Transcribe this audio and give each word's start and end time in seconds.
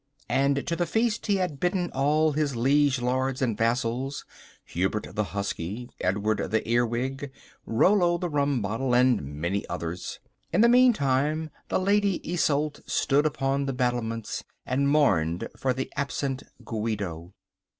And 0.29 0.65
to 0.65 0.75
the 0.75 0.87
feast 0.87 1.27
he 1.27 1.35
had 1.35 1.59
bidden 1.59 1.91
all 1.91 2.31
his 2.31 2.55
liege 2.55 2.99
lords 2.99 3.39
and 3.39 3.55
vassals— 3.55 4.25
Hubert 4.65 5.09
the 5.13 5.25
Husky, 5.25 5.91
Edward 6.01 6.49
the 6.49 6.67
Earwig, 6.67 7.31
Rollo 7.67 8.17
the 8.17 8.27
Rumbottle, 8.27 8.95
and 8.95 9.21
many 9.23 9.63
others. 9.69 10.19
In 10.51 10.61
the 10.61 10.69
meantime 10.69 11.51
the 11.69 11.77
Lady 11.77 12.15
Isolde 12.27 12.81
stood 12.87 13.27
upon 13.27 13.67
the 13.67 13.73
battlements 13.73 14.43
and 14.65 14.89
mourned 14.89 15.47
for 15.55 15.71
the 15.71 15.93
absent 15.95 16.41
Guido. 16.65 17.35